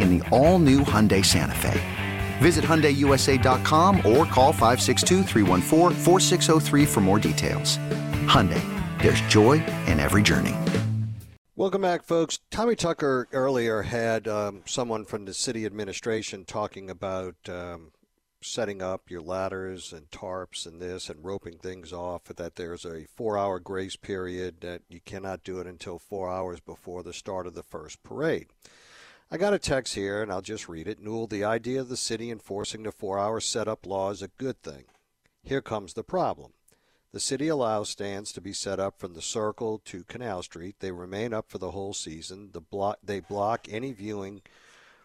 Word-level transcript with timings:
in 0.00 0.18
the 0.18 0.28
all-new 0.30 0.80
Hyundai 0.80 1.24
Santa 1.24 1.54
Fe. 1.54 1.80
Visit 2.38 2.64
HyundaiUSA.com 2.64 3.96
or 3.98 4.24
call 4.26 4.52
562 4.52 5.24
for 6.86 7.00
more 7.00 7.18
details. 7.18 7.78
Hyundai, 8.26 8.62
there's 9.02 9.20
joy 9.22 9.64
in 9.86 10.00
every 10.00 10.22
journey. 10.22 10.54
Welcome 11.58 11.80
back, 11.80 12.02
folks. 12.02 12.38
Tommy 12.50 12.76
Tucker 12.76 13.28
earlier 13.32 13.82
had 13.82 14.28
um, 14.28 14.60
someone 14.66 15.06
from 15.06 15.24
the 15.24 15.32
city 15.32 15.64
administration 15.64 16.44
talking 16.44 16.90
about 16.90 17.36
um, 17.48 17.92
setting 18.42 18.82
up 18.82 19.10
your 19.10 19.22
ladders 19.22 19.92
and 19.92 20.10
tarps 20.10 20.66
and 20.66 20.80
this 20.80 21.08
and 21.08 21.24
roping 21.24 21.56
things 21.56 21.92
off, 21.92 22.24
that 22.24 22.56
there's 22.56 22.84
a 22.84 23.06
four 23.06 23.38
hour 23.38 23.58
grace 23.58 23.96
period, 23.96 24.60
that 24.60 24.82
you 24.88 25.00
cannot 25.00 25.44
do 25.44 25.58
it 25.58 25.66
until 25.66 25.98
four 25.98 26.30
hours 26.30 26.60
before 26.60 27.02
the 27.02 27.12
start 27.12 27.46
of 27.46 27.54
the 27.54 27.62
first 27.62 28.02
parade. 28.02 28.48
I 29.28 29.38
got 29.38 29.54
a 29.54 29.58
text 29.58 29.96
here, 29.96 30.22
and 30.22 30.30
I'll 30.30 30.40
just 30.40 30.68
read 30.68 30.86
it. 30.86 31.00
Newell, 31.00 31.26
the 31.26 31.42
idea 31.42 31.80
of 31.80 31.88
the 31.88 31.96
city 31.96 32.30
enforcing 32.30 32.84
the 32.84 32.92
four 32.92 33.18
hour 33.18 33.40
setup 33.40 33.84
law 33.84 34.10
is 34.10 34.22
a 34.22 34.28
good 34.28 34.62
thing. 34.62 34.84
Here 35.42 35.60
comes 35.60 35.94
the 35.94 36.04
problem. 36.04 36.52
The 37.10 37.18
city 37.18 37.48
allows 37.48 37.88
stands 37.88 38.30
to 38.32 38.40
be 38.40 38.52
set 38.52 38.78
up 38.78 39.00
from 39.00 39.14
the 39.14 39.22
Circle 39.22 39.80
to 39.86 40.04
Canal 40.04 40.44
Street. 40.44 40.76
They 40.78 40.92
remain 40.92 41.34
up 41.34 41.50
for 41.50 41.58
the 41.58 41.72
whole 41.72 41.92
season. 41.92 42.50
The 42.52 42.60
block, 42.60 42.98
they 43.02 43.18
block 43.18 43.66
any 43.68 43.92
viewing 43.92 44.42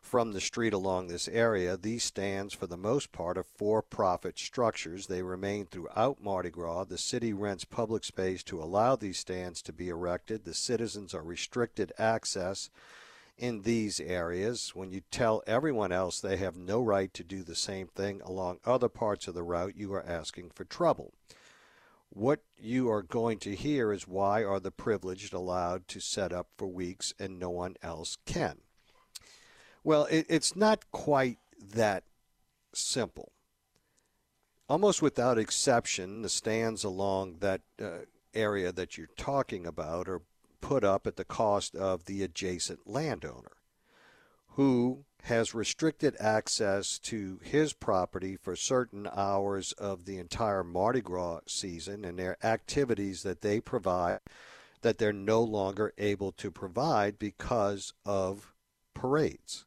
from 0.01 0.34
the 0.34 0.41
street 0.41 0.74
along 0.74 1.07
this 1.07 1.28
area. 1.28 1.75
These 1.75 2.03
stands, 2.03 2.53
for 2.53 2.68
the 2.68 2.78
most 2.78 3.12
part, 3.12 3.40
are 3.40 3.44
for 3.44 3.81
profit 3.81 4.38
structures. 4.38 5.07
They 5.07 5.24
remain 5.24 5.66
throughout 5.66 6.22
Mardi 6.22 6.51
Gras. 6.51 6.84
The 6.84 6.97
city 7.00 7.34
rents 7.34 7.66
public 7.66 8.03
space 8.03 8.44
to 8.44 8.62
allow 8.62 8.95
these 8.95 9.18
stands 9.18 9.63
to 9.63 9.74
be 9.74 9.90
erected. 9.90 10.45
The 10.45 10.53
citizens 10.53 11.16
are 11.16 11.24
restricted 11.24 11.91
access 11.97 12.69
in 13.38 13.62
these 13.62 14.00
areas. 14.00 14.72
When 14.75 14.92
you 14.92 15.02
tell 15.12 15.44
everyone 15.47 15.92
else 15.92 16.19
they 16.19 16.38
have 16.38 16.56
no 16.56 16.81
right 16.81 17.14
to 17.14 17.24
do 17.24 17.44
the 17.44 17.56
same 17.56 17.88
thing 17.88 18.22
along 18.22 18.59
other 18.66 18.90
parts 18.90 19.28
of 19.28 19.34
the 19.34 19.44
route, 19.44 19.75
you 19.75 19.94
are 19.94 20.06
asking 20.06 20.52
for 20.53 20.64
trouble. 20.64 21.14
What 22.09 22.42
you 22.58 22.90
are 22.92 23.02
going 23.02 23.40
to 23.40 23.56
hear 23.56 23.94
is 23.94 24.08
why 24.08 24.44
are 24.44 24.59
the 24.59 24.72
privileged 24.72 25.34
allowed 25.34 25.88
to 25.90 26.00
set 26.00 26.34
up 26.34 26.47
for 26.58 26.68
weeks 26.68 27.14
and 27.18 27.40
no 27.40 27.50
one 27.50 27.75
else 27.81 28.18
can? 28.25 28.58
Well, 29.84 30.06
it, 30.06 30.25
it's 30.30 30.56
not 30.56 30.92
quite 30.92 31.38
that 31.74 32.03
simple. 32.74 33.31
Almost 34.69 35.02
without 35.02 35.38
exception, 35.38 36.22
the 36.22 36.30
stands 36.30 36.84
along 36.84 37.38
that 37.40 37.62
uh, 37.81 38.06
area 38.34 38.72
that 38.72 38.98
you're 38.98 39.08
talking 39.18 39.66
about 39.66 40.08
are 40.08 40.22
put 40.61 40.83
up 40.83 41.05
at 41.07 41.16
the 41.16 41.25
cost 41.25 41.75
of 41.75 42.05
the 42.05 42.23
adjacent 42.23 42.88
landowner 42.88 43.57
who 44.55 45.05
has 45.23 45.53
restricted 45.53 46.16
access 46.19 46.97
to 46.97 47.39
his 47.44 47.73
property 47.73 48.35
for 48.35 48.55
certain 48.55 49.07
hours 49.16 49.71
of 49.73 50.05
the 50.05 50.17
entire 50.17 50.63
Mardi 50.63 51.01
Gras 51.01 51.41
season 51.47 52.03
and 52.03 52.17
their 52.17 52.38
activities 52.44 53.23
that 53.23 53.41
they 53.41 53.59
provide 53.59 54.19
that 54.81 54.97
they're 54.97 55.13
no 55.13 55.44
longer 55.44 55.94
able 55.97 56.31
to 56.31 56.50
provide 56.50 57.19
because 57.19 57.94
of 58.03 58.53
parades. 58.95 59.66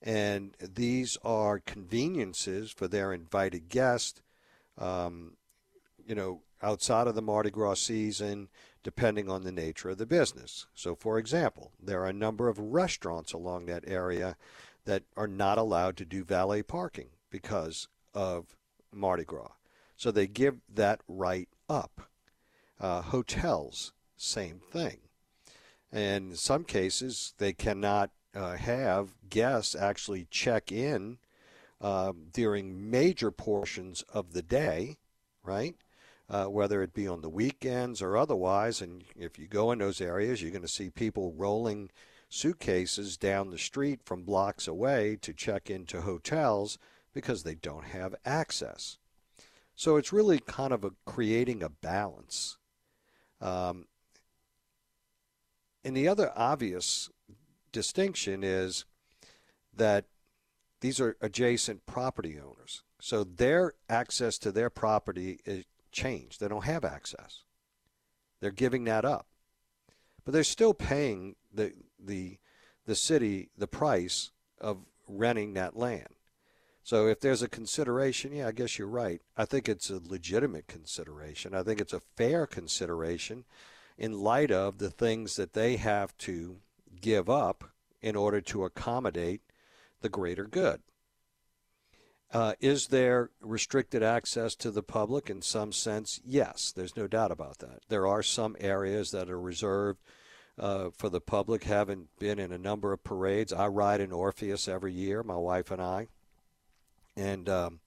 And 0.00 0.54
these 0.60 1.18
are 1.24 1.58
conveniences 1.58 2.70
for 2.70 2.86
their 2.86 3.12
invited 3.12 3.68
guests, 3.68 4.22
um, 4.78 5.36
you 6.06 6.14
know, 6.14 6.42
outside 6.62 7.08
of 7.08 7.16
the 7.16 7.22
Mardi 7.22 7.50
Gras 7.50 7.74
season, 7.74 8.48
depending 8.86 9.28
on 9.28 9.42
the 9.42 9.50
nature 9.50 9.88
of 9.88 9.98
the 9.98 10.06
business. 10.06 10.68
So, 10.72 10.94
for 10.94 11.18
example, 11.18 11.72
there 11.82 12.02
are 12.02 12.08
a 12.08 12.12
number 12.12 12.48
of 12.48 12.56
restaurants 12.56 13.32
along 13.32 13.66
that 13.66 13.82
area 13.84 14.36
that 14.84 15.02
are 15.16 15.26
not 15.26 15.58
allowed 15.58 15.96
to 15.96 16.04
do 16.04 16.22
valet 16.22 16.62
parking 16.62 17.08
because 17.28 17.88
of 18.14 18.54
Mardi 18.92 19.24
Gras. 19.24 19.50
So 19.96 20.12
they 20.12 20.28
give 20.28 20.58
that 20.72 21.00
right 21.08 21.48
up. 21.68 22.02
Uh, 22.78 23.02
hotels, 23.02 23.92
same 24.16 24.60
thing. 24.70 24.98
And 25.90 26.30
in 26.30 26.36
some 26.36 26.62
cases, 26.62 27.34
they 27.38 27.52
cannot 27.52 28.12
uh, 28.36 28.54
have 28.54 29.16
guests 29.28 29.74
actually 29.74 30.28
check 30.30 30.70
in 30.70 31.18
uh, 31.80 32.12
during 32.32 32.88
major 32.88 33.32
portions 33.32 34.02
of 34.14 34.32
the 34.32 34.42
day, 34.42 34.98
right? 35.42 35.74
Uh, 36.28 36.46
whether 36.46 36.82
it 36.82 36.92
be 36.92 37.06
on 37.06 37.20
the 37.20 37.28
weekends 37.28 38.02
or 38.02 38.16
otherwise. 38.16 38.82
And 38.82 39.04
if 39.14 39.38
you 39.38 39.46
go 39.46 39.70
in 39.70 39.78
those 39.78 40.00
areas, 40.00 40.42
you're 40.42 40.50
going 40.50 40.62
to 40.62 40.68
see 40.68 40.90
people 40.90 41.32
rolling 41.36 41.88
suitcases 42.28 43.16
down 43.16 43.50
the 43.50 43.58
street 43.58 44.00
from 44.04 44.24
blocks 44.24 44.66
away 44.66 45.16
to 45.22 45.32
check 45.32 45.70
into 45.70 46.00
hotels 46.00 46.78
because 47.14 47.44
they 47.44 47.54
don't 47.54 47.84
have 47.84 48.16
access. 48.24 48.98
So 49.76 49.96
it's 49.96 50.12
really 50.12 50.40
kind 50.40 50.72
of 50.72 50.84
a, 50.84 50.90
creating 51.04 51.62
a 51.62 51.68
balance. 51.68 52.58
Um, 53.40 53.86
and 55.84 55.96
the 55.96 56.08
other 56.08 56.32
obvious 56.34 57.08
distinction 57.70 58.42
is 58.42 58.84
that 59.72 60.06
these 60.80 60.98
are 61.00 61.16
adjacent 61.20 61.86
property 61.86 62.36
owners. 62.38 62.82
So 63.00 63.22
their 63.22 63.74
access 63.88 64.38
to 64.38 64.50
their 64.50 64.70
property 64.70 65.40
is 65.96 66.02
changed. 66.02 66.40
They 66.40 66.48
don't 66.48 66.64
have 66.64 66.84
access. 66.84 67.44
They're 68.40 68.50
giving 68.50 68.84
that 68.84 69.04
up. 69.04 69.26
But 70.24 70.32
they're 70.32 70.44
still 70.44 70.74
paying 70.74 71.36
the 71.52 71.72
the 71.98 72.38
the 72.84 72.94
city 72.94 73.50
the 73.56 73.66
price 73.66 74.30
of 74.60 74.78
renting 75.08 75.54
that 75.54 75.76
land. 75.76 76.08
So 76.82 77.08
if 77.08 77.20
there's 77.20 77.42
a 77.42 77.48
consideration, 77.48 78.32
yeah, 78.32 78.48
I 78.48 78.52
guess 78.52 78.78
you're 78.78 78.86
right. 78.88 79.20
I 79.36 79.44
think 79.44 79.68
it's 79.68 79.90
a 79.90 80.00
legitimate 80.04 80.68
consideration. 80.68 81.54
I 81.54 81.62
think 81.64 81.80
it's 81.80 81.92
a 81.92 82.02
fair 82.16 82.46
consideration 82.46 83.44
in 83.98 84.20
light 84.20 84.52
of 84.52 84.78
the 84.78 84.90
things 84.90 85.36
that 85.36 85.52
they 85.52 85.76
have 85.76 86.16
to 86.18 86.58
give 87.00 87.28
up 87.28 87.70
in 88.02 88.14
order 88.14 88.40
to 88.40 88.64
accommodate 88.64 89.40
the 90.00 90.08
greater 90.08 90.44
good. 90.44 90.82
Uh, 92.36 92.52
is 92.60 92.88
there 92.88 93.30
restricted 93.40 94.02
access 94.02 94.54
to 94.54 94.70
the 94.70 94.82
public 94.82 95.30
in 95.30 95.40
some 95.40 95.72
sense? 95.72 96.20
Yes, 96.22 96.70
there's 96.70 96.94
no 96.94 97.06
doubt 97.06 97.30
about 97.30 97.60
that. 97.60 97.80
There 97.88 98.06
are 98.06 98.22
some 98.22 98.56
areas 98.60 99.10
that 99.12 99.30
are 99.30 99.40
reserved 99.40 100.00
uh, 100.58 100.90
for 100.94 101.08
the 101.08 101.22
public. 101.22 101.64
Haven't 101.64 102.10
been 102.18 102.38
in 102.38 102.52
a 102.52 102.58
number 102.58 102.92
of 102.92 103.02
parades. 103.02 103.54
I 103.54 103.68
ride 103.68 104.02
in 104.02 104.12
Orpheus 104.12 104.68
every 104.68 104.92
year, 104.92 105.22
my 105.22 105.36
wife 105.36 105.70
and 105.70 105.80
I, 105.80 106.08
and 107.16 107.48
um, 107.48 107.80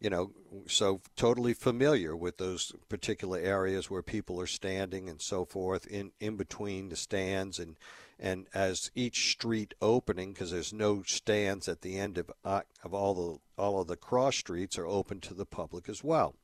you 0.00 0.10
know, 0.10 0.32
so 0.66 1.00
totally 1.14 1.54
familiar 1.54 2.16
with 2.16 2.38
those 2.38 2.72
particular 2.88 3.38
areas 3.38 3.88
where 3.88 4.02
people 4.02 4.40
are 4.40 4.48
standing 4.48 5.08
and 5.08 5.22
so 5.22 5.44
forth 5.44 5.86
in, 5.86 6.10
in 6.18 6.34
between 6.34 6.88
the 6.88 6.96
stands 6.96 7.60
and 7.60 7.76
and 8.18 8.46
as 8.52 8.90
each 8.94 9.30
street 9.30 9.74
opening 9.80 10.32
because 10.32 10.50
there's 10.50 10.72
no 10.72 11.02
stands 11.02 11.68
at 11.68 11.82
the 11.82 11.98
end 11.98 12.18
of 12.18 12.30
uh, 12.44 12.62
of 12.82 12.92
all 12.92 13.14
the 13.14 13.62
all 13.62 13.80
of 13.80 13.86
the 13.86 13.96
cross 13.96 14.36
streets 14.36 14.78
are 14.78 14.86
open 14.86 15.20
to 15.20 15.34
the 15.34 15.46
public 15.46 15.88
as 15.88 16.02
well. 16.02 16.34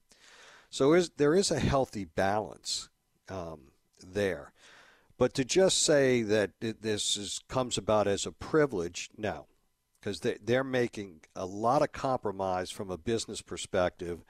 So 0.71 0.93
is, 0.93 1.11
there 1.11 1.35
is 1.35 1.53
a 1.53 1.61
healthy 1.61 2.05
balance 2.05 2.89
um, 3.29 3.71
there. 4.05 4.53
But 5.17 5.33
to 5.35 5.45
just 5.45 5.85
say 5.85 6.23
that 6.23 6.51
this 6.61 7.17
is, 7.17 7.41
comes 7.49 7.79
about 7.79 8.09
as 8.09 8.27
a 8.27 8.33
privilege, 8.33 9.11
no, 9.17 9.47
because 10.01 10.21
they, 10.21 10.37
they're 10.43 10.65
making 10.65 11.21
a 11.37 11.47
lot 11.47 11.83
of 11.83 11.93
compromise 11.93 12.73
from 12.73 12.91
a 12.91 12.99
business 12.99 13.41
perspective 13.41 14.25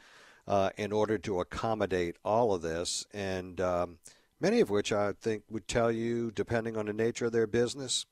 uh, 0.46 0.70
in 0.76 0.92
order 0.92 1.16
to 1.16 1.40
accommodate 1.40 2.16
all 2.22 2.52
of 2.52 2.60
this. 2.60 3.06
And 3.14 3.58
um, 3.62 3.98
many 4.40 4.60
of 4.60 4.70
which 4.70 4.92
I 4.92 5.12
think 5.12 5.44
would 5.50 5.68
tell 5.68 5.90
you, 5.90 6.30
depending 6.30 6.76
on 6.76 6.86
the 6.86 6.92
nature 6.92 7.26
of 7.26 7.32
their 7.32 7.46
business, 7.46 8.06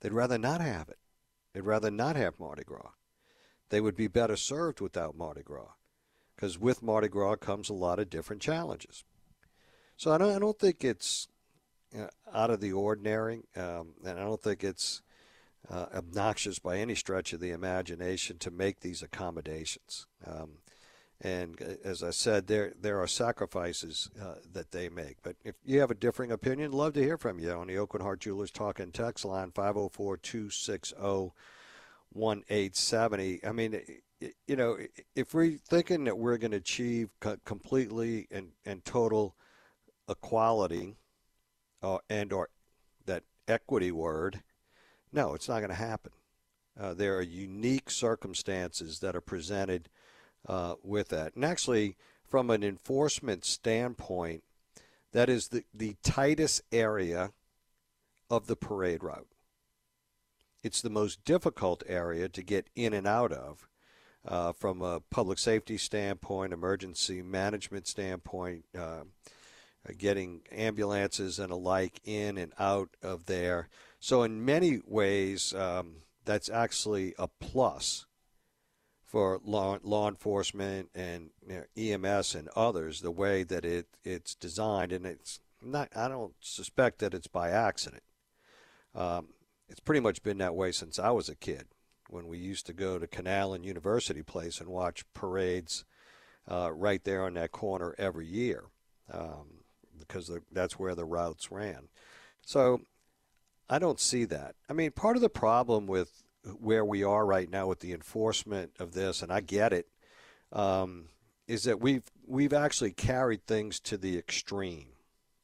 they'd 0.00 0.12
rather 0.12 0.38
not 0.38 0.60
have 0.60 0.88
it. 0.88 0.98
They'd 1.52 1.60
rather 1.62 1.90
not 1.90 2.16
have 2.16 2.38
Mardi 2.38 2.64
Gras. 2.64 2.90
They 3.70 3.80
would 3.80 3.96
be 3.96 4.08
better 4.08 4.36
served 4.36 4.80
without 4.80 5.16
Mardi 5.16 5.42
Gras 5.42 5.72
because 6.34 6.58
with 6.58 6.82
Mardi 6.82 7.08
Gras 7.08 7.36
comes 7.36 7.68
a 7.68 7.74
lot 7.74 7.98
of 7.98 8.10
different 8.10 8.42
challenges. 8.42 9.04
So 9.96 10.12
I 10.12 10.18
don't, 10.18 10.36
I 10.36 10.38
don't 10.38 10.58
think 10.58 10.84
it's 10.84 11.28
out 12.32 12.50
of 12.50 12.60
the 12.60 12.72
ordinary, 12.72 13.44
um, 13.56 13.94
and 14.04 14.18
I 14.18 14.24
don't 14.24 14.42
think 14.42 14.62
it's 14.62 15.02
uh, 15.70 15.86
obnoxious 15.94 16.58
by 16.58 16.78
any 16.78 16.94
stretch 16.94 17.32
of 17.32 17.40
the 17.40 17.50
imagination 17.50 18.38
to 18.38 18.50
make 18.50 18.80
these 18.80 19.02
accommodations. 19.02 20.06
Um, 20.26 20.58
and 21.20 21.60
uh, 21.62 21.88
as 21.88 22.02
I 22.02 22.10
said, 22.10 22.46
there 22.46 22.72
there 22.80 23.00
are 23.00 23.06
sacrifices 23.06 24.10
uh, 24.20 24.34
that 24.52 24.72
they 24.72 24.88
make. 24.88 25.16
But 25.22 25.36
if 25.44 25.54
you 25.64 25.80
have 25.80 25.90
a 25.90 25.94
differing 25.94 26.30
opinion, 26.30 26.72
love 26.72 26.92
to 26.94 27.02
hear 27.02 27.16
from 27.16 27.38
you 27.38 27.52
on 27.52 27.68
the 27.68 27.74
Aucoin 27.74 28.02
Hart 28.02 28.20
Jewelers 28.20 28.50
Talk 28.50 28.80
and 28.80 28.92
Text 28.92 29.24
line 29.24 29.50
504 29.52 30.16
260 30.18 30.96
1870. 32.12 33.40
I 33.46 33.52
mean, 33.52 33.80
you 34.46 34.56
know, 34.56 34.78
if 35.14 35.34
we're 35.34 35.58
thinking 35.58 36.04
that 36.04 36.18
we're 36.18 36.38
going 36.38 36.52
to 36.52 36.56
achieve 36.56 37.10
completely 37.44 38.26
and, 38.30 38.48
and 38.64 38.84
total 38.84 39.36
equality 40.08 40.96
uh, 41.82 41.98
and 42.08 42.32
or 42.32 42.48
that 43.04 43.24
equity 43.46 43.92
word, 43.92 44.42
no, 45.12 45.34
it's 45.34 45.48
not 45.48 45.58
going 45.58 45.70
to 45.70 45.74
happen. 45.74 46.12
Uh, 46.78 46.94
there 46.94 47.16
are 47.16 47.22
unique 47.22 47.90
circumstances 47.90 49.00
that 49.00 49.16
are 49.16 49.20
presented 49.20 49.88
uh, 50.46 50.74
with 50.82 51.08
that. 51.08 51.34
And 51.34 51.44
actually, 51.44 51.96
from 52.24 52.50
an 52.50 52.62
enforcement 52.62 53.44
standpoint, 53.44 54.42
that 55.12 55.28
is 55.28 55.48
the, 55.48 55.64
the 55.72 55.96
tightest 56.02 56.62
area 56.72 57.32
of 58.30 58.46
the 58.46 58.56
parade 58.56 59.02
route. 59.02 59.28
It's 60.62 60.82
the 60.82 60.90
most 60.90 61.24
difficult 61.24 61.82
area 61.86 62.28
to 62.28 62.42
get 62.42 62.68
in 62.74 62.92
and 62.92 63.06
out 63.06 63.32
of 63.32 63.68
uh, 64.26 64.52
from 64.52 64.82
a 64.82 65.00
public 65.00 65.38
safety 65.38 65.78
standpoint, 65.78 66.52
emergency 66.52 67.22
management 67.22 67.86
standpoint, 67.86 68.64
uh, 68.76 69.04
getting 69.96 70.40
ambulances 70.50 71.38
and 71.38 71.52
alike 71.52 72.00
in 72.04 72.36
and 72.36 72.52
out 72.58 72.90
of 73.02 73.26
there. 73.26 73.68
So, 74.00 74.22
in 74.24 74.44
many 74.44 74.80
ways, 74.84 75.54
um, 75.54 75.96
that's 76.24 76.50
actually 76.50 77.14
a 77.18 77.28
plus 77.28 78.05
for 79.06 79.40
law, 79.44 79.78
law 79.82 80.08
enforcement 80.08 80.90
and 80.94 81.30
you 81.48 81.54
know, 81.54 81.64
EMS 81.76 82.34
and 82.34 82.48
others, 82.56 83.00
the 83.00 83.10
way 83.10 83.44
that 83.44 83.64
it, 83.64 83.86
it's 84.04 84.34
designed. 84.34 84.92
And 84.92 85.06
it's 85.06 85.40
not, 85.62 85.88
I 85.94 86.08
don't 86.08 86.34
suspect 86.40 86.98
that 86.98 87.14
it's 87.14 87.28
by 87.28 87.50
accident. 87.50 88.02
Um, 88.94 89.28
it's 89.68 89.80
pretty 89.80 90.00
much 90.00 90.22
been 90.22 90.38
that 90.38 90.54
way 90.54 90.72
since 90.72 90.98
I 90.98 91.10
was 91.10 91.28
a 91.28 91.36
kid 91.36 91.66
when 92.08 92.26
we 92.26 92.38
used 92.38 92.66
to 92.66 92.72
go 92.72 92.98
to 92.98 93.06
Canal 93.06 93.54
and 93.54 93.64
University 93.64 94.22
Place 94.22 94.60
and 94.60 94.68
watch 94.68 95.04
parades 95.14 95.84
uh, 96.50 96.72
right 96.72 97.02
there 97.04 97.24
on 97.24 97.34
that 97.34 97.52
corner 97.52 97.94
every 97.98 98.26
year 98.26 98.64
um, 99.12 99.64
because 99.98 100.30
that's 100.52 100.78
where 100.78 100.94
the 100.94 101.04
routes 101.04 101.50
ran. 101.50 101.88
So 102.44 102.82
I 103.68 103.78
don't 103.78 104.00
see 104.00 104.24
that. 104.26 104.54
I 104.68 104.72
mean, 104.72 104.92
part 104.92 105.16
of 105.16 105.22
the 105.22 105.28
problem 105.28 105.86
with 105.86 106.22
where 106.60 106.84
we 106.84 107.02
are 107.02 107.26
right 107.26 107.50
now 107.50 107.66
with 107.66 107.80
the 107.80 107.92
enforcement 107.92 108.72
of 108.78 108.92
this, 108.92 109.22
and 109.22 109.32
I 109.32 109.40
get 109.40 109.72
it, 109.72 109.88
um, 110.52 111.06
is 111.46 111.64
that 111.64 111.80
we've 111.80 112.04
we've 112.26 112.52
actually 112.52 112.92
carried 112.92 113.46
things 113.46 113.80
to 113.80 113.96
the 113.96 114.18
extreme, 114.18 114.88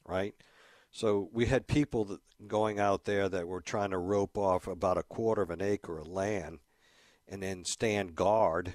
right? 0.05 0.35
So 0.91 1.29
we 1.33 1.47
had 1.47 1.67
people 1.67 2.19
going 2.47 2.79
out 2.79 3.05
there 3.05 3.27
that 3.27 3.47
were 3.47 3.61
trying 3.61 3.89
to 3.91 3.97
rope 3.97 4.37
off 4.37 4.67
about 4.67 4.97
a 4.97 5.03
quarter 5.03 5.41
of 5.41 5.49
an 5.49 5.61
acre 5.61 5.97
of 5.97 6.07
land 6.07 6.59
and 7.27 7.41
then 7.41 7.65
stand 7.65 8.15
guard. 8.15 8.73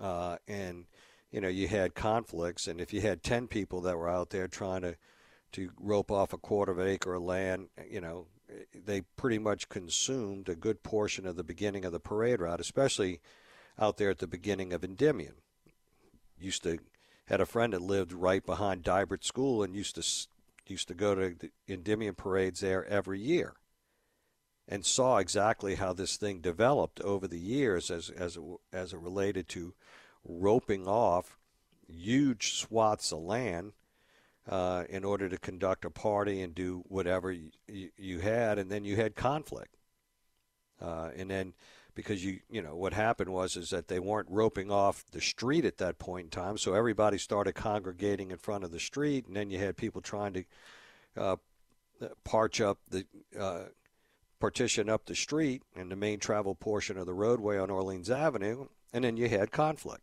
Uh, 0.00 0.36
and, 0.46 0.86
you 1.30 1.42
know, 1.42 1.48
you 1.48 1.68
had 1.68 1.94
conflicts. 1.94 2.66
And 2.66 2.80
if 2.80 2.94
you 2.94 3.02
had 3.02 3.22
10 3.22 3.48
people 3.48 3.82
that 3.82 3.98
were 3.98 4.08
out 4.08 4.30
there 4.30 4.48
trying 4.48 4.80
to, 4.80 4.96
to 5.52 5.70
rope 5.78 6.10
off 6.10 6.32
a 6.32 6.38
quarter 6.38 6.72
of 6.72 6.78
an 6.78 6.88
acre 6.88 7.14
of 7.14 7.22
land, 7.22 7.68
you 7.90 8.00
know, 8.00 8.26
they 8.74 9.02
pretty 9.16 9.38
much 9.38 9.68
consumed 9.68 10.48
a 10.48 10.54
good 10.54 10.82
portion 10.82 11.26
of 11.26 11.36
the 11.36 11.44
beginning 11.44 11.84
of 11.84 11.92
the 11.92 12.00
parade 12.00 12.40
route, 12.40 12.60
especially 12.60 13.20
out 13.78 13.96
there 13.96 14.10
at 14.10 14.18
the 14.18 14.26
beginning 14.26 14.72
of 14.72 14.84
Endymion. 14.84 15.34
Used 16.38 16.62
to 16.62 16.78
had 17.26 17.40
a 17.40 17.46
friend 17.46 17.74
that 17.74 17.82
lived 17.82 18.12
right 18.12 18.44
behind 18.44 18.82
Dibert 18.82 19.24
School 19.24 19.62
and 19.62 19.76
used 19.76 19.96
to 19.96 20.26
used 20.66 20.88
to 20.88 20.94
go 20.94 21.14
to 21.14 21.34
the 21.38 21.50
Endymion 21.68 22.14
parades 22.14 22.60
there 22.60 22.84
every 22.86 23.20
year 23.20 23.54
and 24.68 24.84
saw 24.84 25.16
exactly 25.16 25.76
how 25.76 25.92
this 25.92 26.16
thing 26.16 26.40
developed 26.40 27.00
over 27.00 27.26
the 27.26 27.38
years 27.38 27.90
as, 27.90 28.10
as, 28.10 28.36
it, 28.36 28.42
as 28.72 28.92
it 28.92 28.98
related 28.98 29.48
to 29.48 29.74
roping 30.24 30.86
off 30.86 31.38
huge 31.88 32.52
swaths 32.52 33.12
of 33.12 33.20
land 33.20 33.72
uh, 34.48 34.84
in 34.88 35.04
order 35.04 35.28
to 35.28 35.38
conduct 35.38 35.84
a 35.84 35.90
party 35.90 36.40
and 36.40 36.54
do 36.54 36.82
whatever 36.88 37.30
you, 37.30 37.50
you 37.96 38.18
had, 38.20 38.58
and 38.58 38.70
then 38.70 38.84
you 38.84 38.96
had 38.96 39.14
conflict. 39.14 39.76
Uh, 40.80 41.10
and 41.16 41.30
then 41.30 41.52
because 41.94 42.24
you 42.24 42.38
you 42.48 42.62
know 42.62 42.76
what 42.76 42.92
happened 42.92 43.30
was 43.32 43.56
is 43.56 43.70
that 43.70 43.88
they 43.88 43.98
weren't 43.98 44.28
roping 44.30 44.70
off 44.70 45.04
the 45.10 45.20
street 45.20 45.64
at 45.64 45.78
that 45.78 45.98
point 45.98 46.26
in 46.26 46.30
time, 46.30 46.56
so 46.56 46.72
everybody 46.74 47.18
started 47.18 47.54
congregating 47.54 48.30
in 48.30 48.38
front 48.38 48.64
of 48.64 48.70
the 48.70 48.78
street, 48.78 49.26
and 49.26 49.36
then 49.36 49.50
you 49.50 49.58
had 49.58 49.76
people 49.76 50.00
trying 50.00 50.32
to 50.32 50.44
uh, 51.16 51.36
parch 52.24 52.60
up 52.60 52.78
the 52.88 53.04
uh, 53.38 53.64
partition 54.40 54.88
up 54.88 55.06
the 55.06 55.16
street 55.16 55.62
and 55.74 55.90
the 55.90 55.96
main 55.96 56.20
travel 56.20 56.54
portion 56.54 56.96
of 56.96 57.06
the 57.06 57.14
roadway 57.14 57.58
on 57.58 57.70
Orleans 57.70 58.08
Avenue, 58.08 58.68
and 58.92 59.04
then 59.04 59.16
you 59.16 59.28
had 59.28 59.50
conflict. 59.50 60.02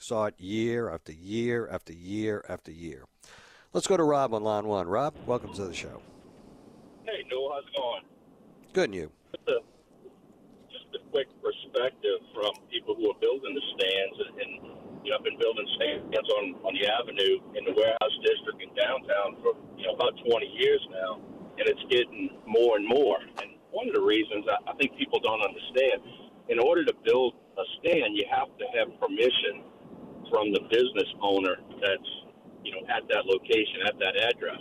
Saw 0.00 0.24
it 0.24 0.40
year 0.40 0.90
after 0.90 1.12
year 1.12 1.68
after 1.70 1.92
year 1.92 2.44
after 2.48 2.72
year. 2.72 3.04
Let's 3.74 3.90
go 3.90 3.98
to 3.98 4.06
Rob 4.06 4.32
on 4.32 4.46
line 4.46 4.70
one. 4.70 4.86
Rob, 4.86 5.18
welcome 5.26 5.52
to 5.58 5.66
the 5.66 5.74
show. 5.74 5.98
Hey, 7.02 7.26
Newell, 7.26 7.58
how's 7.58 7.66
it 7.66 7.74
going? 7.74 8.06
Good, 8.70 8.84
and 8.84 8.94
you? 8.94 9.10
Just 10.70 10.94
a 10.94 11.02
quick 11.10 11.26
perspective 11.42 12.22
from 12.30 12.54
people 12.70 12.94
who 12.94 13.10
are 13.10 13.18
building 13.18 13.50
the 13.50 13.66
stands, 13.74 14.16
and, 14.22 14.32
and 14.38 14.52
you 15.02 15.10
know, 15.10 15.18
I've 15.18 15.26
been 15.26 15.42
building 15.42 15.66
stands 15.74 16.06
on 16.38 16.54
on 16.62 16.70
the 16.78 16.86
avenue 16.86 17.42
in 17.58 17.66
the 17.66 17.74
warehouse 17.74 18.16
district 18.22 18.62
in 18.62 18.70
downtown 18.78 19.42
for 19.42 19.58
you 19.74 19.90
know 19.90 19.98
about 19.98 20.14
20 20.22 20.46
years 20.54 20.78
now, 20.94 21.18
and 21.58 21.66
it's 21.66 21.82
getting 21.90 22.30
more 22.46 22.78
and 22.78 22.86
more. 22.86 23.18
And 23.42 23.58
one 23.74 23.90
of 23.90 23.94
the 23.98 24.06
reasons 24.06 24.46
I, 24.46 24.70
I 24.70 24.78
think 24.78 24.94
people 24.94 25.18
don't 25.18 25.42
understand, 25.42 25.98
in 26.46 26.62
order 26.62 26.86
to 26.86 26.94
build 27.02 27.34
a 27.58 27.66
stand, 27.82 28.14
you 28.14 28.22
have 28.30 28.54
to 28.54 28.66
have 28.78 28.86
permission 29.02 29.66
from 30.30 30.54
the 30.54 30.62
business 30.70 31.10
owner 31.18 31.58
that's 31.82 32.23
you 32.64 32.72
know 32.72 32.82
at 32.88 33.06
that 33.12 33.26
location 33.26 33.84
at 33.86 33.96
that 34.00 34.16
address. 34.16 34.60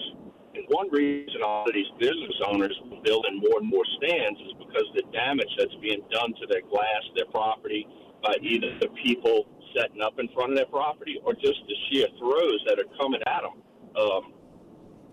And 0.53 0.65
one 0.69 0.85
reason 0.91 1.41
all 1.41 1.65
of 1.65 1.73
these 1.73 1.89
business 1.97 2.37
owners 2.45 2.77
are 2.85 3.01
building 3.01 3.41
more 3.41 3.57
and 3.57 3.67
more 3.67 3.85
stands 3.97 4.39
is 4.39 4.53
because 4.61 4.85
the 4.93 5.01
damage 5.09 5.49
that's 5.57 5.73
being 5.81 6.05
done 6.13 6.29
to 6.37 6.45
their 6.45 6.61
glass, 6.61 7.01
their 7.15 7.25
property, 7.25 7.87
by 8.21 8.37
either 8.41 8.77
the 8.79 8.89
people 9.01 9.49
setting 9.75 10.01
up 10.01 10.19
in 10.19 10.29
front 10.37 10.51
of 10.51 10.57
their 10.57 10.69
property 10.69 11.17
or 11.25 11.33
just 11.33 11.57
the 11.65 11.75
sheer 11.89 12.07
throws 12.21 12.61
that 12.69 12.77
are 12.77 12.89
coming 13.01 13.21
at 13.25 13.41
them. 13.41 13.57
Um, 13.97 14.33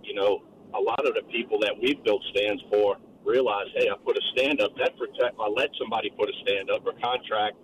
you 0.05 0.15
know, 0.15 0.45
a 0.75 0.81
lot 0.81 1.01
of 1.09 1.15
the 1.15 1.25
people 1.33 1.59
that 1.61 1.73
we've 1.81 2.03
built 2.05 2.23
stands 2.37 2.63
for 2.71 2.97
realize, 3.25 3.67
hey, 3.77 3.89
I 3.89 3.97
put 4.05 4.17
a 4.17 4.25
stand 4.37 4.61
up 4.61 4.77
that 4.77 4.97
protect. 4.97 5.37
I 5.41 5.49
let 5.49 5.71
somebody 5.81 6.11
put 6.17 6.29
a 6.29 6.37
stand 6.45 6.71
up 6.71 6.85
or 6.85 6.93
contract. 7.01 7.57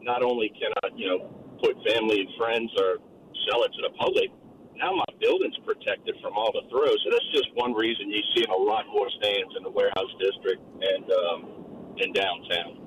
Not 0.00 0.22
only 0.22 0.52
can 0.52 0.70
I, 0.84 0.88
you 0.94 1.08
know, 1.08 1.18
put 1.62 1.76
family 1.88 2.20
and 2.20 2.30
friends 2.36 2.70
or 2.78 2.98
sell 3.48 3.64
it 3.64 3.72
to 3.72 3.82
the 3.82 3.92
public, 3.98 4.30
now 4.78 4.92
my 4.92 5.04
building's 5.20 5.56
protected 5.64 6.16
from 6.22 6.34
all 6.36 6.52
the 6.52 6.68
throws. 6.68 6.98
So 7.04 7.10
that's 7.10 7.30
just 7.32 7.48
one 7.54 7.72
reason 7.72 8.10
you 8.10 8.22
see 8.34 8.44
a 8.44 8.52
lot 8.52 8.86
more 8.92 9.08
stands 9.18 9.54
in 9.56 9.62
the 9.62 9.70
warehouse 9.70 10.12
district 10.20 10.62
and 10.80 11.04
um, 11.12 11.94
in 11.98 12.12
downtown. 12.12 12.86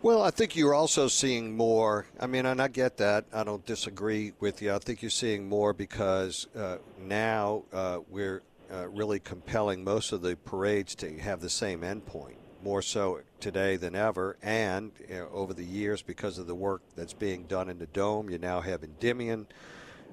Well, 0.00 0.22
I 0.22 0.30
think 0.30 0.54
you're 0.54 0.74
also 0.74 1.08
seeing 1.08 1.56
more. 1.56 2.06
I 2.20 2.28
mean, 2.28 2.46
and 2.46 2.62
I 2.62 2.68
get 2.68 2.98
that. 2.98 3.24
I 3.32 3.42
don't 3.42 3.66
disagree 3.66 4.32
with 4.38 4.62
you. 4.62 4.72
I 4.72 4.78
think 4.78 5.02
you're 5.02 5.10
seeing 5.10 5.48
more 5.48 5.72
because 5.72 6.46
uh, 6.56 6.76
now 7.00 7.64
uh, 7.72 7.98
we're 8.08 8.42
uh, 8.72 8.86
really 8.88 9.18
compelling 9.18 9.82
most 9.82 10.12
of 10.12 10.22
the 10.22 10.36
parades 10.36 10.94
to 10.96 11.18
have 11.18 11.40
the 11.40 11.50
same 11.50 11.80
endpoint, 11.80 12.36
more 12.62 12.80
so 12.80 13.22
today 13.40 13.74
than 13.74 13.96
ever. 13.96 14.36
And 14.40 14.92
you 15.08 15.16
know, 15.16 15.28
over 15.32 15.52
the 15.52 15.64
years, 15.64 16.00
because 16.00 16.38
of 16.38 16.46
the 16.46 16.54
work 16.54 16.82
that's 16.94 17.14
being 17.14 17.44
done 17.44 17.68
in 17.68 17.80
the 17.80 17.86
dome, 17.86 18.30
you 18.30 18.38
now 18.38 18.60
have 18.60 18.84
Endymion. 18.84 19.48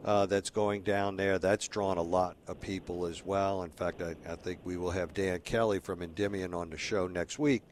Uh, 0.05 0.27
that's 0.27 0.51
going 0.51 0.83
down 0.83 1.17
there. 1.17 1.39
That's 1.39 1.67
drawn 1.67 1.97
a 1.97 2.03
lot 2.03 2.37
of 2.45 2.61
people 2.61 3.07
as 3.07 3.25
well. 3.25 3.63
In 3.63 3.71
fact, 3.71 4.03
I, 4.03 4.15
I 4.29 4.35
think 4.35 4.59
we 4.63 4.77
will 4.77 4.91
have 4.91 5.15
Dan 5.15 5.39
Kelly 5.39 5.79
from 5.79 6.03
Endymion 6.03 6.53
on 6.53 6.69
the 6.69 6.77
show 6.77 7.07
next 7.07 7.39
week. 7.39 7.63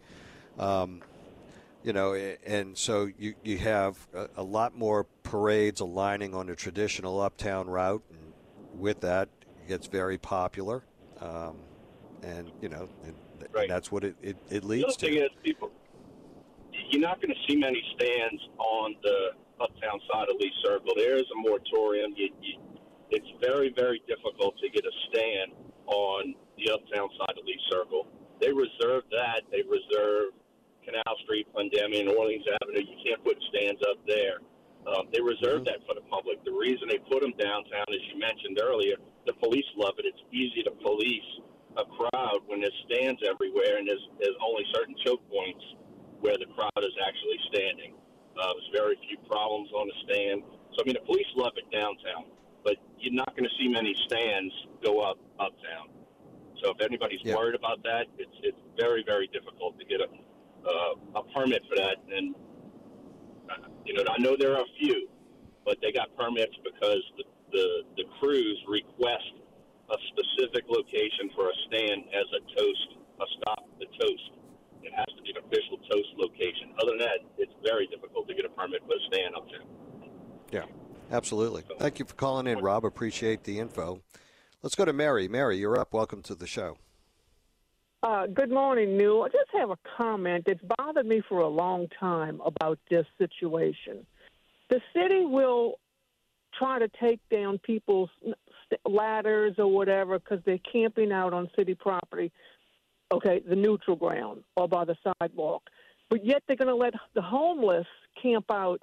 Um, 0.58 1.04
you 1.84 1.94
know, 1.94 2.16
and 2.16 2.76
so 2.76 3.08
you, 3.20 3.36
you 3.44 3.60
have 3.60 3.98
a, 4.16 4.30
a, 4.38 4.44
lot 4.44 4.76
more 4.76 5.06
parades 5.22 5.80
aligning 5.80 6.34
on 6.34 6.48
the 6.48 6.56
traditional 6.56 7.22
uptown 7.22 7.68
route, 7.68 8.02
and 8.10 8.34
with 8.80 9.02
that, 9.02 9.30
it 9.62 9.68
gets 9.68 9.86
very 9.86 10.18
popular, 10.18 10.84
um, 11.20 11.58
and 12.24 12.52
you 12.62 12.70
know, 12.70 12.90
and, 13.04 13.14
right. 13.52 13.64
and 13.64 13.70
that's 13.70 13.92
what 13.92 14.04
it, 14.04 14.16
it, 14.24 14.38
it 14.50 14.64
leads 14.64 14.84
the 14.84 14.88
other 14.88 14.98
to. 14.98 15.06
Thing 15.06 15.24
is, 15.24 15.30
people, 15.44 15.72
you're 16.90 17.02
not 17.02 17.22
going 17.22 17.34
to 17.34 17.40
see 17.48 17.58
many 17.58 17.84
stands 17.96 18.42
on 18.58 18.96
the 19.04 19.32
uptown 19.62 20.00
side 20.12 20.30
of 20.30 20.36
Lee 20.40 20.54
Circle. 20.64 20.94
There 20.96 21.18
is 21.18 21.28
a 21.30 21.38
moratorium. 21.42 22.14
You, 22.16 22.30
you, 22.42 22.60
it's 23.10 23.30
very, 23.42 23.74
very 23.76 24.02
difficult 24.08 24.58
to 24.60 24.70
get 24.70 24.86
a 24.86 24.94
stand 25.10 25.52
on 25.88 26.36
the 26.58 26.72
uptown 26.72 27.10
side 27.20 27.36
of 27.38 27.46
Lee 27.46 27.60
Circle. 27.70 28.08
They 28.42 28.52
reserve 28.52 29.04
that. 29.12 29.46
They 29.52 29.62
reserve 29.64 30.34
Canal 30.84 31.16
Street, 31.24 31.48
Endymion, 31.56 32.12
Orleans 32.12 32.46
Avenue. 32.62 32.84
You 32.84 32.98
can't 33.06 33.24
put 33.24 33.38
stands 33.50 33.82
up 33.88 33.98
there. 34.08 34.44
Um, 34.84 35.08
they 35.16 35.24
reserve 35.24 35.64
mm-hmm. 35.64 35.80
that 35.80 35.88
for 35.88 35.96
the 35.96 36.04
public. 36.12 36.44
The 36.44 36.52
reason 36.52 36.92
they 36.92 37.00
put 37.08 37.24
them 37.24 37.32
downtown, 37.40 37.88
as 37.88 38.04
you 38.12 38.20
mentioned 38.20 38.60
earlier, 38.60 39.00
the 39.26 39.34
police 39.40 39.68
love 39.80 39.96
it. 39.98 40.06
It's 40.06 40.24
easy 40.32 40.64
to 40.68 40.72
police 40.84 41.30
a 41.80 41.86
crowd 41.90 42.46
when 42.46 42.62
there's 42.62 42.76
stands 42.86 43.18
everywhere 43.26 43.82
and 43.82 43.88
there's, 43.88 44.06
there's 44.20 44.38
only 44.46 44.62
certain 44.76 44.94
choke 45.02 45.24
points 45.32 45.64
where 46.22 46.38
the 46.38 46.46
crowd 46.54 46.84
is 46.84 46.94
actually 47.02 47.40
standing. 47.50 47.96
Uh, 48.38 48.54
there's 48.54 48.72
very 48.74 48.98
few 49.08 49.18
problems 49.26 49.70
on 49.74 49.88
the 49.90 49.98
stand. 50.06 50.44
So, 50.76 50.82
I 50.82 50.84
mean, 50.86 50.98
the 51.00 51.06
police 51.06 51.28
love 51.36 51.54
it 51.58 51.66
downtown, 51.74 52.30
but 52.64 52.78
you're 53.00 53.14
not 53.14 53.34
going 53.36 53.46
to 53.46 53.56
see 53.58 53.70
many 53.70 53.96
stands 54.06 54.54
up 55.04 55.18
uptown. 55.40 55.90
So, 56.64 56.72
if 56.72 56.82
anybody's 56.82 57.20
yeah. 57.24 57.36
worried 57.36 57.56
about 57.56 57.84
that, 57.84 58.08
it's 58.18 58.38
it's 58.42 58.58
very 58.80 59.04
very 59.06 59.28
difficult 59.28 59.78
to 59.80 59.86
get 59.86 60.00
a 60.02 60.10
uh, 60.66 61.20
a 61.20 61.24
permit 61.36 61.62
for 61.70 61.76
that. 61.76 61.98
And 62.10 62.36
uh, 63.50 63.68
you 63.86 63.94
know, 63.94 64.04
I 64.10 64.18
know 64.22 64.36
there 64.40 64.54
are 64.54 64.64
a 64.64 64.74
few, 64.80 65.08
but 65.66 65.78
they 65.82 65.92
got 65.92 66.16
permits 66.16 66.56
because 66.64 67.04
the 67.18 67.24
the, 67.54 67.68
the 67.98 68.04
krewes 68.20 68.58
request 68.68 69.32
a 69.90 69.98
specific 70.10 70.66
location 70.68 71.30
for 71.36 71.50
a 71.50 71.56
stand 71.68 72.04
as 72.10 72.28
a 72.34 72.42
toast, 72.58 72.90
a 73.22 73.26
stop, 73.38 73.70
the 73.80 73.86
toast. 73.86 74.32
It 74.82 74.92
has 74.96 75.06
to 75.16 75.22
be 75.22 75.30
an 75.32 75.38
official 75.38 75.78
toast 75.90 76.10
location. 76.18 76.74
Other 76.82 76.92
than 76.92 77.00
that, 77.00 77.20
it's 77.38 77.54
very 77.64 77.88
difficult 77.88 78.28
to 78.28 78.34
get 78.34 78.44
a 78.46 78.50
permit 78.50 78.82
for 78.86 78.94
a 78.96 79.04
stand 79.08 79.36
up 79.36 79.48
there. 79.50 79.64
Yeah, 80.52 80.66
absolutely. 81.12 81.64
Thank 81.80 82.00
you 82.00 82.06
for 82.06 82.16
calling 82.16 82.48
in, 82.48 82.60
Rob. 82.60 82.86
Appreciate 82.86 83.44
the 83.44 83.60
info. 83.60 84.02
Let's 84.64 84.76
go 84.76 84.86
to 84.86 84.94
Mary. 84.94 85.28
Mary, 85.28 85.58
you're 85.58 85.78
up. 85.78 85.94
Welcome 85.94 86.22
to 86.24 86.36
the 86.36 86.48
show. 86.48 86.78
Uh, 88.02 88.28
good 88.28 88.50
morning, 88.50 88.96
New. 88.96 89.22
I 89.22 89.28
just 89.28 89.50
have 89.54 89.72
a 89.72 89.78
comment 89.98 90.46
that's 90.48 90.64
bothered 90.78 91.06
me 91.06 91.22
for 91.28 91.40
a 91.40 91.48
long 91.50 91.88
time 92.00 92.42
about 92.46 92.80
this 92.90 93.06
situation. 93.18 94.06
The 94.70 94.80
city 94.96 95.26
will 95.26 95.80
try 96.58 96.80
to 96.80 96.88
take 96.88 97.20
down 97.30 97.58
people's 97.58 98.10
ladders 98.86 99.56
or 99.58 99.68
whatever 99.68 100.18
because 100.18 100.40
they're 100.46 100.60
camping 100.72 101.12
out 101.12 101.34
on 101.34 101.50
city 101.58 101.76
property, 101.76 102.32
okay, 103.12 103.42
the 103.46 103.58
neutral 103.58 103.98
ground 103.98 104.44
or 104.56 104.70
by 104.70 104.86
the 104.86 104.96
sidewalk. 105.22 105.64
But 106.10 106.26
yet 106.26 106.42
they're 106.48 106.56
going 106.56 106.70
to 106.70 106.76
let 106.76 106.94
the 107.16 107.22
homeless 107.22 107.88
camp 108.22 108.46
out 108.50 108.82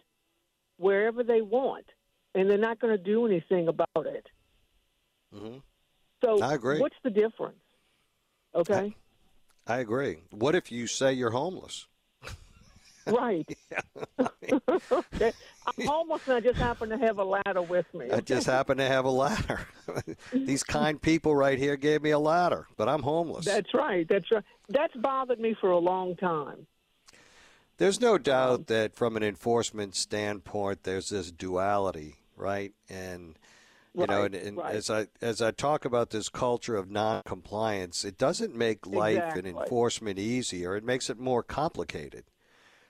wherever 0.77 1.23
they 1.23 1.41
want, 1.41 1.87
and 2.35 2.51
they're 2.51 2.59
not 2.59 2.81
going 2.81 2.95
to 2.95 3.03
do 3.03 3.25
anything 3.25 3.69
about 3.69 4.07
it. 4.07 4.27
Mm-hmm. 5.35 5.59
So, 6.23 6.43
I 6.43 6.55
agree. 6.55 6.81
what's 6.81 6.97
the 7.03 7.11
difference? 7.11 7.57
Okay. 8.55 8.95
I 9.67 9.79
agree. 9.79 10.19
What 10.31 10.55
if 10.55 10.73
you 10.73 10.87
say 10.87 11.13
you're 11.13 11.31
homeless? 11.31 11.87
Right. 13.07 13.49
okay. 14.21 15.33
I'm 15.67 15.87
homeless 15.87 16.21
and 16.27 16.35
I 16.35 16.41
just 16.41 16.59
happen 16.59 16.91
to 16.91 16.99
have 16.99 17.19
a 17.19 17.25
ladder 17.25 17.63
with 17.63 17.87
me. 17.95 18.05
Okay? 18.05 18.15
I 18.15 18.21
just 18.21 18.47
happen 18.47 18.77
to 18.77 18.87
have 18.87 19.05
a 19.05 19.11
ladder. 19.11 19.67
These 20.33 20.63
kind 20.63 21.01
people 21.01 21.35
right 21.35 21.59
here 21.59 21.77
gave 21.77 22.03
me 22.03 22.11
a 22.11 22.19
ladder, 22.19 22.67
but 22.77 22.89
I'm 22.89 23.03
homeless. 23.03 23.47
That's 23.47 23.73
right. 23.75 24.07
That's 24.09 24.31
right. 24.31 24.45
That's 24.69 24.95
bothered 24.97 25.41
me 25.41 25.57
for 25.61 25.71
a 25.71 25.79
long 25.79 26.15
time. 26.17 26.67
There's 27.79 28.01
no 28.01 28.17
um, 28.17 28.23
doubt 28.23 28.67
that 28.67 28.95
from 28.95 29.17
an 29.17 29.23
enforcement 29.23 29.97
standpoint, 29.97 30.85
there's 30.85 31.09
this 31.09 31.33
duality, 31.33 32.17
right? 32.37 32.73
And 32.91 33.39
you 33.95 34.03
right, 34.03 34.09
know, 34.09 34.25
and, 34.25 34.35
and 34.35 34.57
right. 34.57 34.75
as 34.75 34.89
I 34.89 35.09
as 35.21 35.43
I 35.43 35.51
talk 35.51 35.85
about 35.85 36.11
this 36.11 36.29
culture 36.29 36.77
of 36.77 36.91
non-compliance, 36.91 38.05
it 38.05 38.17
doesn't 38.19 38.55
make 38.55 38.87
life 38.87 39.17
exactly. 39.17 39.51
and 39.51 39.59
enforcement 39.59 40.19
easier. 40.19 40.77
It 40.77 40.85
makes 40.85 41.11
it 41.11 41.19
more 41.19 41.43
complicated 41.43 42.25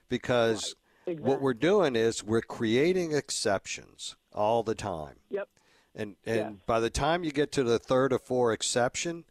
because 0.09 0.75
right. 1.07 1.13
exactly. 1.13 1.31
what 1.31 1.41
we're 1.41 1.55
doing 1.55 1.97
is 1.97 2.23
we're 2.23 2.43
creating 2.43 3.13
exceptions 3.13 4.17
all 4.35 4.63
the 4.63 4.75
time. 4.75 5.17
Yep. 5.31 5.49
And 5.95 6.17
and 6.27 6.37
yes. 6.37 6.53
by 6.67 6.81
the 6.81 6.91
time 6.91 7.25
you 7.25 7.33
get 7.33 7.51
to 7.53 7.65
the 7.65 7.79
third 7.79 8.13
or 8.13 8.19
fourth 8.19 8.55
exception, 8.55 9.25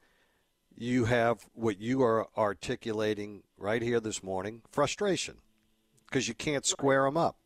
you 0.76 1.06
have 1.06 1.46
what 1.54 1.80
you 1.80 2.02
are 2.02 2.28
articulating 2.36 3.44
right 3.58 3.82
here 3.82 4.00
this 4.00 4.24
morning: 4.24 4.64
frustration, 4.72 5.36
because 6.08 6.28
you 6.28 6.34
can't 6.34 6.66
square 6.66 7.04
them 7.04 7.16
up, 7.16 7.38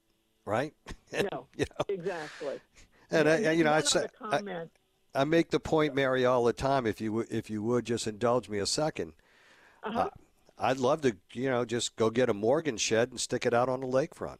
right? 0.46 0.74
no, 1.12 1.48
you 1.58 1.66
know? 1.70 1.86
exactly. 1.90 2.60
And 3.12 3.30
I, 3.30 3.52
you 3.52 3.64
know, 3.64 3.72
I, 3.72 3.84
I, 4.22 4.68
I, 5.14 5.24
make 5.24 5.50
the 5.50 5.60
point, 5.60 5.94
Mary, 5.94 6.26
all 6.26 6.44
the 6.44 6.54
time. 6.54 6.86
If 6.86 7.00
you 7.02 7.20
if 7.30 7.50
you 7.50 7.62
would 7.64 7.86
just 7.86 8.08
indulge 8.08 8.50
me 8.50 8.60
a 8.60 8.64
2nd 8.64 9.14
uh-huh. 9.84 10.00
uh, 10.00 10.10
I'd 10.58 10.78
love 10.78 11.02
to, 11.02 11.16
you 11.34 11.50
know, 11.50 11.66
just 11.66 11.96
go 11.96 12.10
get 12.10 12.30
a 12.30 12.34
Morgan 12.34 12.78
shed 12.78 13.10
and 13.10 13.20
stick 13.20 13.46
it 13.46 13.54
out 13.54 13.70
on 13.70 13.82
the 13.82 13.88
lakefront. 13.88 14.38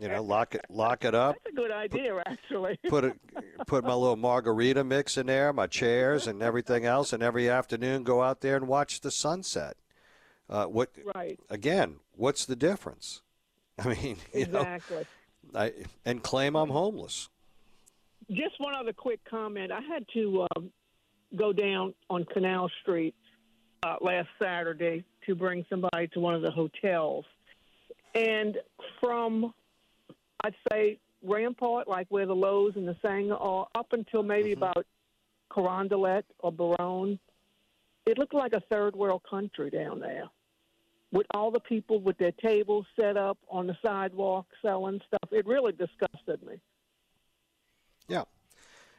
You 0.00 0.08
know, 0.08 0.22
lock 0.22 0.56
it 0.56 0.64
lock 0.68 1.04
it 1.04 1.14
up. 1.14 1.36
That's 1.44 1.52
a 1.52 1.56
good 1.56 1.70
idea, 1.70 2.14
put, 2.14 2.26
actually. 2.26 2.78
put 2.88 3.04
it, 3.04 3.20
put 3.66 3.84
my 3.84 3.94
little 3.94 4.16
margarita 4.16 4.82
mix 4.82 5.16
in 5.16 5.26
there, 5.26 5.52
my 5.52 5.68
chairs 5.68 6.26
and 6.26 6.42
everything 6.42 6.84
else, 6.84 7.12
and 7.12 7.22
every 7.22 7.48
afternoon 7.48 8.02
go 8.02 8.22
out 8.22 8.40
there 8.40 8.56
and 8.56 8.66
watch 8.66 9.00
the 9.00 9.12
sunset. 9.12 9.76
Uh, 10.50 10.64
what? 10.64 10.90
Right. 11.14 11.38
Again, 11.48 11.96
what's 12.16 12.44
the 12.44 12.56
difference? 12.56 13.22
I 13.78 13.88
mean, 13.94 14.16
exactly. 14.32 14.96
Know, 14.96 15.04
I, 15.54 15.72
and 16.04 16.22
claim 16.22 16.56
I'm 16.56 16.70
homeless. 16.70 17.28
Just 18.30 18.54
one 18.58 18.74
other 18.74 18.92
quick 18.92 19.20
comment. 19.28 19.72
I 19.72 19.80
had 19.80 20.06
to 20.14 20.46
um, 20.56 20.70
go 21.36 21.52
down 21.52 21.94
on 22.08 22.24
Canal 22.24 22.70
Street 22.80 23.14
uh, 23.82 23.96
last 24.00 24.28
Saturday 24.40 25.04
to 25.26 25.34
bring 25.34 25.64
somebody 25.68 26.08
to 26.08 26.20
one 26.20 26.34
of 26.34 26.42
the 26.42 26.50
hotels. 26.50 27.24
And 28.14 28.56
from, 29.00 29.52
I'd 30.44 30.54
say, 30.70 30.98
Rampart, 31.22 31.88
like 31.88 32.06
where 32.08 32.26
the 32.26 32.34
Loew's 32.34 32.76
and 32.76 32.86
the 32.86 32.96
Saenger 33.04 33.40
are, 33.40 33.66
up 33.74 33.92
until 33.92 34.22
maybe 34.22 34.52
mm-hmm. 34.52 34.62
about 34.62 34.86
Carondelet 35.50 36.24
or 36.38 36.52
Baronne, 36.52 37.18
it 38.06 38.18
looked 38.18 38.34
like 38.34 38.52
a 38.52 38.60
third 38.70 38.96
world 38.96 39.22
country 39.28 39.70
down 39.70 40.00
there 40.00 40.28
with 41.12 41.26
all 41.32 41.50
the 41.50 41.60
people 41.60 42.00
with 42.00 42.18
their 42.18 42.32
tables 42.32 42.86
set 42.98 43.16
up 43.16 43.38
on 43.50 43.66
the 43.66 43.76
sidewalk 43.82 44.46
selling 44.62 45.00
stuff. 45.06 45.30
It 45.30 45.46
really 45.46 45.72
disgusted 45.72 46.42
me. 46.44 46.54
Yeah, 48.08 48.24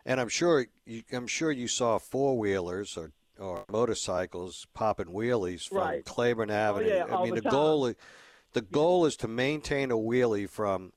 and 0.05 0.21
I'm 0.21 0.29
sure 0.29 0.67
you, 0.85 1.03
I'm 1.11 1.27
sure 1.27 1.51
you 1.51 1.67
saw 1.67 1.97
four 1.97 2.37
wheelers 2.37 2.95
or 2.97 3.11
or 3.39 3.65
motorcycles 3.69 4.67
popping 4.73 5.07
wheelies 5.07 5.67
from 5.67 5.77
right. 5.79 6.05
Claiborne 6.05 6.51
Avenue. 6.51 6.89
Oh, 6.91 6.95
yeah, 6.95 7.17
I 7.17 7.23
mean, 7.23 7.35
the, 7.35 7.41
the 7.41 7.49
goal 7.49 7.87
is 7.87 7.95
the 8.53 8.61
goal 8.61 9.05
is 9.05 9.17
to 9.17 9.27
maintain 9.27 9.91
a 9.91 9.97
wheelie 9.97 10.49
from 10.49 10.93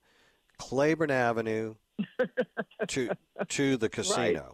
Claiborne 0.58 1.10
Avenue 1.10 1.74
to 2.88 3.10
to 3.48 3.76
the 3.76 3.88
casino. 3.88 4.40
Right. 4.40 4.52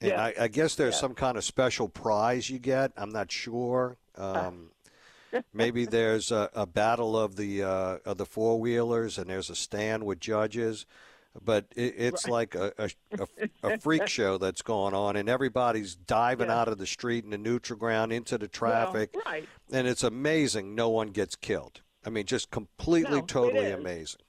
And 0.00 0.10
yeah. 0.10 0.22
I, 0.22 0.34
I, 0.40 0.48
guess 0.48 0.74
there's 0.74 0.94
yeah. 0.94 1.00
some 1.00 1.14
kind 1.14 1.38
of 1.38 1.44
special 1.44 1.88
prize 1.88 2.50
you 2.50 2.58
get. 2.58 2.92
I'm 2.96 3.10
not 3.10 3.30
sure. 3.30 3.96
Um, 4.16 4.70
Maybe 5.52 5.84
there's 5.84 6.30
a, 6.30 6.50
a 6.54 6.66
battle 6.66 7.18
of 7.18 7.36
the 7.36 7.62
uh, 7.62 7.98
of 8.04 8.18
the 8.18 8.26
four 8.26 8.60
wheelers, 8.60 9.18
and 9.18 9.28
there's 9.28 9.50
a 9.50 9.56
stand 9.56 10.04
with 10.04 10.20
judges. 10.20 10.86
But 11.42 11.66
it, 11.74 11.94
it's 11.98 12.26
right. 12.26 12.32
like 12.32 12.54
a, 12.54 12.72
a, 12.78 13.26
a, 13.64 13.78
freak 13.78 14.06
show 14.06 14.38
that's 14.38 14.62
going 14.62 14.94
on, 14.94 15.16
and 15.16 15.28
everybody's 15.28 15.96
diving 15.96 16.46
yeah. 16.46 16.60
out 16.60 16.68
of 16.68 16.78
the 16.78 16.86
street 16.86 17.24
in 17.24 17.30
the 17.30 17.38
neutral 17.38 17.76
ground 17.76 18.12
into 18.12 18.38
the 18.38 18.46
traffic, 18.46 19.10
well, 19.14 19.24
right. 19.26 19.48
and 19.72 19.88
it's 19.88 20.04
amazing. 20.04 20.76
No 20.76 20.90
one 20.90 21.08
gets 21.08 21.34
killed. 21.34 21.80
I 22.06 22.10
mean, 22.10 22.26
just 22.26 22.52
completely, 22.52 23.18
No, 23.18 23.26
totally 23.26 23.72
amazing. 23.72 24.20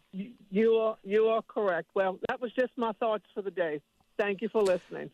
You 0.50 0.75
are 0.75 0.97
you 1.03 1.27
are 1.27 1.41
correct. 1.43 1.89
Well, 1.93 2.19
that 2.29 2.41
was 2.41 2.51
just 2.53 2.71
my 2.77 2.93
thoughts 2.93 3.25
for 3.33 3.41
the 3.41 3.51
day. 3.51 3.81
Thank 4.17 4.41
you 4.41 4.50
for 4.50 4.63
listening. 4.63 5.12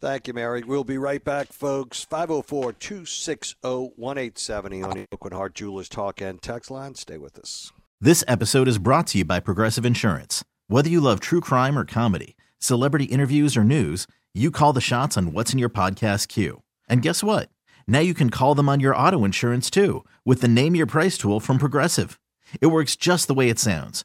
Thank 0.00 0.28
you, 0.28 0.34
Mary. 0.34 0.62
We'll 0.62 0.84
be 0.84 0.98
right 0.98 1.24
back, 1.24 1.48
folks. 1.48 2.04
504 2.04 2.74
260 2.74 3.56
1870 3.62 4.82
on 4.82 4.90
the 4.90 5.06
Aucoin 5.06 5.32
Hart 5.32 5.54
Jewelers 5.54 5.88
Talk 5.88 6.20
and 6.20 6.40
Text 6.42 6.70
line. 6.70 6.94
Stay 6.94 7.16
with 7.16 7.38
us. 7.38 7.72
This 7.98 8.22
episode 8.28 8.68
is 8.68 8.76
brought 8.76 9.06
to 9.08 9.18
you 9.18 9.24
by 9.24 9.40
Progressive 9.40 9.86
Insurance. 9.86 10.44
Whether 10.68 10.90
you 10.90 11.00
love 11.00 11.20
true 11.20 11.40
crime 11.40 11.78
or 11.78 11.86
comedy, 11.86 12.36
celebrity 12.58 13.06
interviews 13.06 13.56
or 13.56 13.64
news, 13.64 14.06
you 14.34 14.50
call 14.50 14.74
the 14.74 14.82
shots 14.82 15.16
on 15.16 15.32
what's 15.32 15.54
in 15.54 15.58
your 15.58 15.70
podcast 15.70 16.28
queue. 16.28 16.62
And 16.90 17.00
guess 17.00 17.24
what? 17.24 17.48
Now 17.88 18.00
you 18.00 18.12
can 18.12 18.28
call 18.28 18.54
them 18.54 18.68
on 18.68 18.80
your 18.80 18.94
auto 18.94 19.24
insurance 19.24 19.70
too 19.70 20.04
with 20.26 20.42
the 20.42 20.48
Name 20.48 20.74
Your 20.74 20.86
Price 20.86 21.16
tool 21.16 21.40
from 21.40 21.56
Progressive. 21.56 22.20
It 22.60 22.66
works 22.66 22.96
just 22.96 23.28
the 23.28 23.34
way 23.34 23.48
it 23.48 23.58
sounds. 23.58 24.04